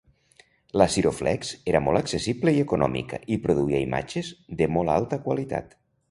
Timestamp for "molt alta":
4.79-5.21